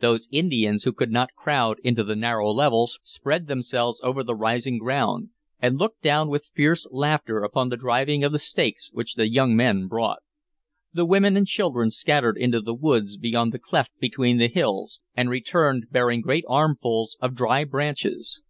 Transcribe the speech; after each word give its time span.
Those 0.00 0.26
Indians 0.32 0.82
who 0.82 0.92
could 0.92 1.12
not 1.12 1.36
crowd 1.36 1.78
into 1.84 2.02
the 2.02 2.16
narrow 2.16 2.50
level 2.50 2.90
spread 3.04 3.46
themselves 3.46 4.00
over 4.02 4.24
the 4.24 4.34
rising 4.34 4.78
ground, 4.78 5.28
and 5.60 5.78
looked 5.78 6.02
down 6.02 6.28
with 6.28 6.50
fierce 6.52 6.88
laughter 6.90 7.44
upon 7.44 7.68
the 7.68 7.76
driving 7.76 8.24
of 8.24 8.32
the 8.32 8.40
stakes 8.40 8.90
which 8.92 9.14
the 9.14 9.28
young 9.28 9.54
men 9.54 9.86
brought. 9.86 10.24
The 10.92 11.06
women 11.06 11.36
and 11.36 11.46
children 11.46 11.92
scattered 11.92 12.36
into 12.36 12.60
the 12.60 12.74
woods 12.74 13.16
beyond 13.16 13.52
the 13.52 13.60
cleft 13.60 13.92
between 14.00 14.38
the 14.38 14.48
hills, 14.48 15.02
and 15.16 15.30
returned 15.30 15.86
bearing 15.92 16.20
great 16.20 16.42
armfuls 16.48 17.16
of 17.20 17.36
dry 17.36 17.62
branches. 17.62 18.42